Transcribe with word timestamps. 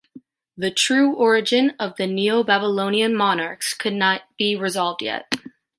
The 0.57 0.71
true 0.71 1.13
origin 1.13 1.73
of 1.77 1.95
the 1.95 2.07
Neo-Babylonian 2.07 3.15
monarchs 3.15 3.75
could 3.75 3.93
not 3.93 4.23
be 4.35 4.55
resolved 4.55 5.03
yet. 5.03 5.31